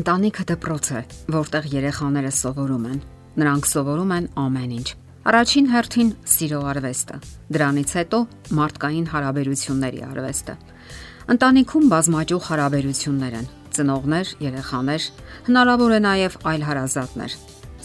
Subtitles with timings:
[0.00, 1.00] Ընտանիքը դպրոց է,
[1.34, 3.00] որտեղ երեխաները սովորում են։
[3.40, 4.86] Նրանք սովորում են ամեն ինչ։
[5.28, 7.18] Առաջին հերթին սիրո արվեստը,
[7.52, 8.20] դրանից հետո
[8.56, 10.54] մարդկային հարաբերությունների արվեստը։
[11.36, 15.02] Ընտանիքում բազմաճյուղ հարաբերություններ են՝ ծնողներ, երեխաներ,
[15.50, 17.36] հնարավոր է նաև այլ հարազատներ։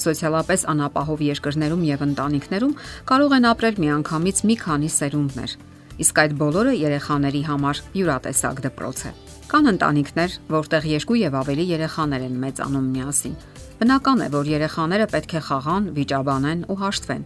[0.06, 2.78] Սոցիալապես անապահով երկրներում եւ ընտանիքներում
[3.12, 5.60] կարող են ապրել միանգամից մի քանի սերունդներ,
[6.06, 12.24] իսկ այդ բոլորը երեխաների համար յուրատեսակ դպրոց է։ Կան ընտանիքներ, որտեղ երկու եւ ավելի երեխաներ
[12.26, 13.34] են մեծանում միասին։
[13.78, 17.26] Բնական է, որ երեխաները պետք է խաղան, վիճաբանեն ու հաշտվեն։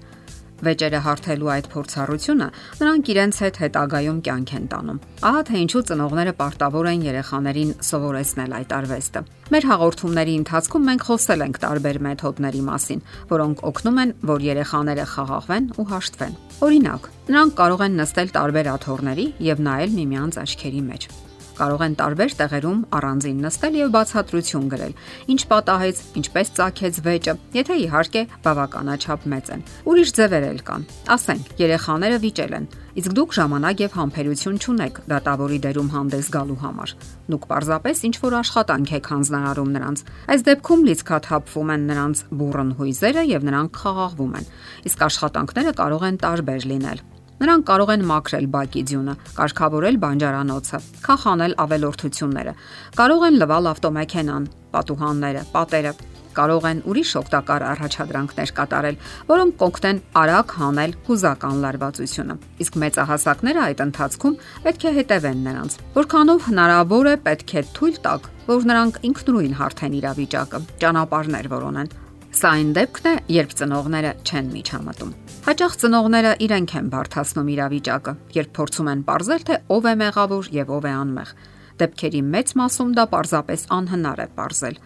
[0.59, 2.47] Վեճերը հարթելու այդ փորձառությունը
[2.79, 8.55] նրանք իրենց հետ հետագայում կյանք են տանում։ Ահա թե ինչու ծնողները պարտավոր են երեխաներին սովորեցնել
[8.59, 9.23] այդ արվեստը։
[9.55, 15.71] Մեր հաղորդումների ընթացքում մենք խոսել ենք տարբեր մեթոդների մասին, որոնք օգնում են, որ երեխաները խաղաղվեն
[15.79, 21.11] ու հաշտվեն։ Օրինակ, նրանք կարող են նստել տարբեր աթոռների եւ նայել միմյանց աչքերի մեջ
[21.59, 24.93] կարող են տարբեր տեղերում առանձին նստել եւ բացատրություն գրել։
[25.33, 30.85] Ինչ պատահեց, ինչպես ծագեց վեճը, եթե իհարկե բավականաչափ մեծ են։ Ուրիշ ձևեր էլ կան։
[31.19, 36.93] Ասենք, երեխաները վիճել են, իսկ դուք ժամանակ եւ համբերություն չունեք դատավորի դերում հանդես գալու համար։
[37.29, 43.23] Դուք պարզապես ինչ որ աշխատանք եք հանձնարարում նրանց։ Այս դեպքում լիցքաթափվում են նրանց բուրըն հույզերը
[43.29, 44.51] եւ նրանք խաղաղվում են։
[44.89, 47.07] Իսկ աշխատանքները կարող են տարբեր լինել
[47.39, 52.53] Նրանք կարող են մաքրել բակի ձյունը, կարգավորել բանջարանոցը, քախանել ավելորդությունները,
[52.99, 55.93] կարող են լվալ ավտոմեքենան, պատուհանները, պատերը,
[56.39, 58.97] կարող են ուրիշ օգտակար առաջադրանքներ կատարել,
[59.29, 64.37] որոնք կօգնեն արագ հանել հուզական լարվածությունը։ Իսկ մեծահասակները այդ ընթացքում
[64.67, 69.97] պետք է հետևեն նրանց։ Որքանով հնարավոր է պետք է թույլ տակ, որ նրանք ինքնուրույն հարթեն
[69.99, 71.91] իրավիճակը, ճանապարհներ որոնեն։
[72.29, 75.13] Սա այն դեպքն է, երբ ծնողները չեն միջամտում։
[75.47, 80.73] Հաճախ ծնողները իրենք են բարթացնում իրավիճակը, երբ փորձում են ողրել, թե ով է մեղավոր եւ
[80.77, 81.31] ով է անմեղ։
[81.79, 84.79] Դեպքերի մեծ մասում դա պարզապես անհնար է ողրել։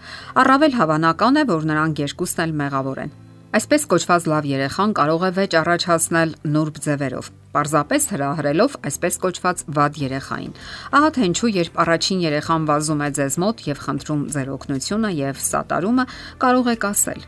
[0.43, 3.13] Առավել հավանական է, որ նրանք երկուսն էլ մեղավոր են։
[3.53, 9.99] Այսպես կոչված լավ երեխան կարող է վեճ առաջացնել նուրբ ձևերով, պարզապես հրահրելով այսպես կոչված վատ
[10.01, 10.55] երեխային։
[10.97, 15.43] Ահա թե ինչու երբ առաջին երեխան վազում է ձեզ մոտ եւ խնդրում ձեր օգնությունը եւ
[15.53, 16.05] սատարումը,
[16.41, 17.21] կարող եք ասել.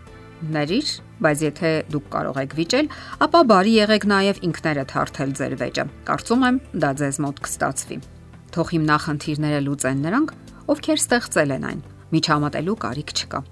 [0.56, 0.90] Ներիր,
[1.22, 2.90] բայց եթե դուք կարող եք վիճել,
[3.22, 8.00] ապա բարի եղեք նաև ինքներդ հարթել ձեր վեճը։ Կարծում եմ, դա ձեզ մոտ կստացվի։
[8.56, 10.34] Թող հիմնախնդիրները լուծեն նրանք,
[10.74, 13.46] ովքեր ստեղծել են այն։ Միջամտելու կարիք չկա։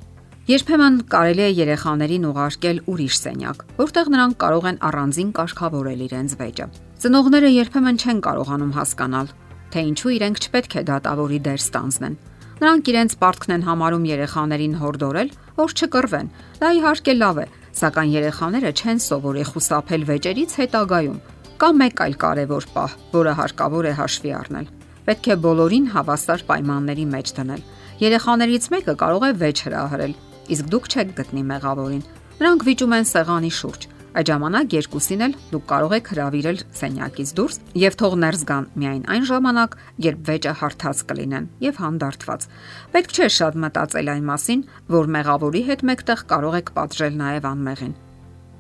[0.44, 6.68] Երբեմն կարելի է երեխաներին ուղարկել ուրիշ սենյակ, որտեղ նրանք կարող են առանձին կարգավորել իրենց վեճը։
[7.04, 9.34] Ծնողները երբեմն չեն կարողանում հասկանալ,
[9.72, 12.18] թե ինչու իրենք չպետք է դատավորի դեր ստանձնեն
[12.64, 16.28] Նրանք իրենց պարտքն են համարում երեխաներին հորդորել, որ չկռվեն։
[16.62, 17.46] Դա իհարկե լավ է,
[17.80, 21.18] սակայն երեխաները չեն սովորի խուսափել վեճերից հետագայում։
[21.64, 24.70] Կա մեկ այլ կարևոր պահ, որը հարկավոր է հաշվի առնել։
[25.04, 27.66] Պետք է բոլորին հավասար պայմանների մեջ դնել։
[28.04, 30.14] Երեխաներից մեկը կարող է վեճ հրահրել,
[30.52, 32.06] իսկ դուք չեք գտնի մեղավորին։
[32.44, 37.56] Նրանք վիճում են սեղանի շուրջ, Այդ ժամանակ երկուսին էլ դուք կարող եք հravirել սենյակից դուրս
[37.82, 42.46] եւ թող ներս գան միայն այն ժամանակ, երբ վեճը հարթած կլինեն եւ հանդարտված։
[42.94, 44.62] Պետք չէ շատ մտածել այն մասին,
[44.94, 47.96] որ մեղավորի հետ մեկտեղ կարող եք պատժել նաեւ անմեղին։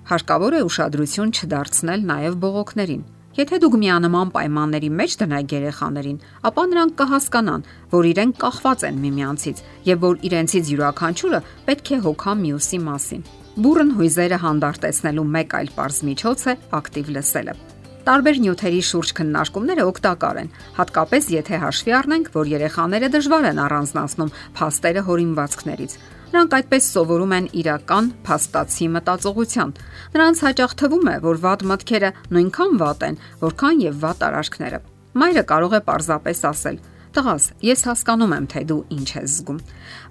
[0.10, 6.92] Հարկավոր է ուշադրություն չդարձնել նաեւ բողոքներին։ Եթե դուք միանման պայմանների մեջ դնեք երեխաներին, ապա նրանք
[7.00, 13.26] կհասկանան, որ իրենք կախված են միմյանցից եւ որ իրենցից յուրաքանչյուրը պետք է հոգա մյուսի մասին։
[13.64, 17.56] Բուրըն հույզերը հանդարտեցնելու մեկ այլ པարզ միջոց է ակտիվ լսելը։
[18.04, 24.34] Տարբեր նյութերի շուրջ քննարկումները օգտակար են, հատկապես եթե հաշվի առնենք, որ երեխաները դժվար են առանձնացնում
[24.60, 25.96] փաստերը հորինվածքներից։
[26.34, 29.74] Նրանք այդպես սովորում են իրական փաստացի մտածողության։
[30.16, 34.80] Նրանց հաճախ թվում է, որ վատ մտքերը նույնքան վատ են, որքան եւ վատ արարքները։
[35.14, 36.80] Մայրը կարող է պարզապես ասել.
[37.14, 39.60] Տղաս, ես հասկանում եմ, թե դու ինչ ես զգում։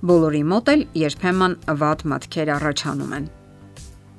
[0.06, 3.27] Բոլորի մոտ էլ երբեմն վատ մտքեր առաջանում են։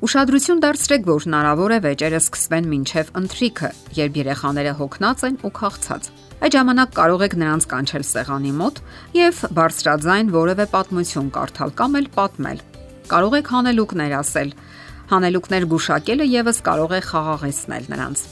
[0.03, 3.69] Ուշադրություն դարձրեք, որ հնարավոր է վեճերը սկսվեն մինչև ընթրիքը,
[4.03, 6.11] երբ երեխաները հոգնած են ու քաղցած։
[6.43, 8.79] Այդ ժամանակ կարող եք նրանց կանչել սեղանի մոտ
[9.15, 12.59] եւ բարձրաձայն որևէ պատմություն կարդալ կամ էլ պատմել։
[13.13, 14.51] Կարող եք հանելուկներ ասել։
[15.13, 18.25] Հանելուկներ գուշակելը եւս կարող է խաղաղեցնել նրանց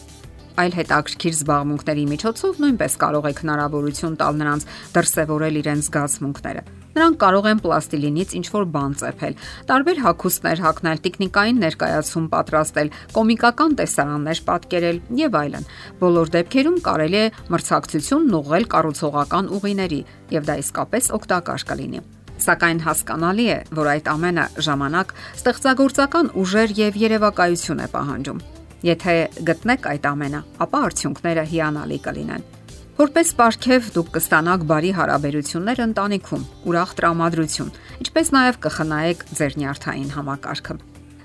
[0.61, 4.69] այլ հետաքրքիր զբաղմունքների միջոցով նույնպես կարող եք հնարավորություն տալ նրանց
[4.99, 9.35] դրսևորել իրենց զգացմունքները։ Նրանք կարող են պլաստիլինից ինչ-որ բան ծեփել,
[9.71, 15.67] տարբեր հագուստներ հագնել, տեխնիկային ներկայացում պատրաստել, կոմիկական տեսարաններ պատկերել եւ այլն։
[16.01, 20.01] Բոլոր դեպքերում կարելի է մրցակցությունն ուղղել կառուցողական ուղիների
[20.35, 22.03] եւ դա իսկապես օգտակար կլինի
[22.41, 28.41] սակայն հասկանալի է, որ այդ ամենը ժամանակ ստեղծագործական ուժեր եւ երևակայություն է պահանջում։
[28.81, 29.15] Եթե
[29.51, 32.49] գտնեք այդ ամենը, ապա արդյունքները հիանալի կլինեն։
[32.97, 37.69] Որպես պարգև դուք կստանաք բարի հարաբերություններ ընտանիքում, ուրախ տրամադրություն,
[38.03, 40.75] ինչպես նաև կխնայեք ձեր նյարդային համակարգը։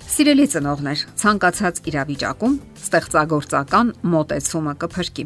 [0.06, 2.54] Սիրելի ծնողներ, ցանկացած իրավիճակում
[2.86, 5.24] ստեղծագործական մոտեցումը կփրկի։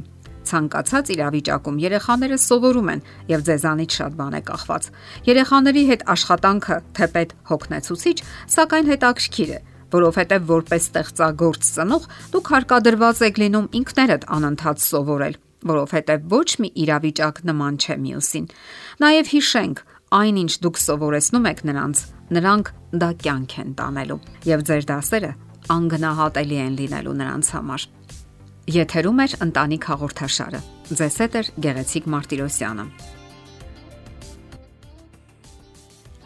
[0.50, 4.88] Ցանկացած իրավիճակում երեխաները սովորում են եւ ձեզանից շատ բան է կախված։
[5.28, 8.16] Երեխաների հետ աշխատանքը թեպետ հոգնեցուցիչ,
[8.56, 9.60] սակայն հետաքրքիր է,
[9.92, 17.42] որովհետև որպես ստեղծագործ ծնող դուք հարկադրված եք լինում ինքներդ անընդհատ սովորել որովհետև ոչ մի իրավիճակ
[17.50, 18.48] նման չէ մյուսին։
[19.04, 19.84] Նաև հիշենք,
[20.20, 22.02] այնինչ դուք սովորեցնում եք նրանց,
[22.40, 24.20] նրանք դա կյանք են տանելու,
[24.50, 25.32] եւ ձեր դասերը
[25.70, 27.86] անգնահատելի են լինելու նրանց համար։
[28.70, 30.60] Եթերում է ընտանիք հաղորդաշարը։
[30.90, 33.19] Ձեզ հետ է Գեղեցիկ Մարտիրոսյանը։